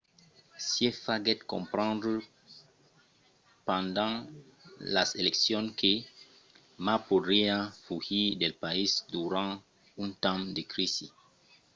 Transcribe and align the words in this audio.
hsieh 0.63 0.95
faguèt 1.05 1.39
comprendre 1.53 2.13
pendent 3.67 4.17
las 4.95 5.09
eleccions 5.21 5.69
que 5.79 5.93
ma 6.85 6.95
podriá 7.09 7.57
fugir 7.85 8.25
del 8.41 8.53
país 8.63 8.91
durant 9.15 9.51
un 10.03 10.09
temps 10.25 10.45
de 10.55 10.61
crisi 10.73 11.07